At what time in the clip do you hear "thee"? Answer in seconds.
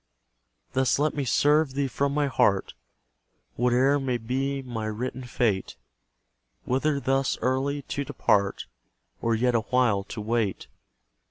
1.75-1.87